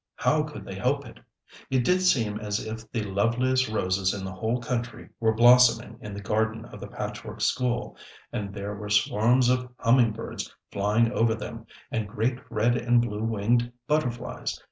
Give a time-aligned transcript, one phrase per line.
[0.15, 1.19] How could they help it?
[1.69, 6.15] It did seem as if the loveliest roses in the whole country were blossoming in
[6.15, 7.95] the garden of the Patchwork School,
[8.33, 13.23] and there were swarms of humming birds flying over them, and great red and blue
[13.23, 14.59] winged butterflies.